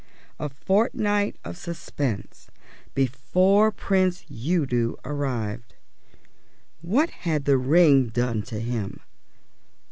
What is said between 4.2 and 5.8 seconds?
Udo arrived.